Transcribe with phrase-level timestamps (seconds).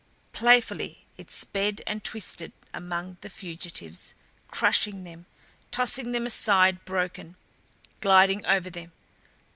[0.31, 4.15] Playfully it sped and twisted among the fugitives,
[4.49, 5.27] crushing them,
[5.69, 7.35] tossing them aside broken,
[7.99, 8.93] gliding over them.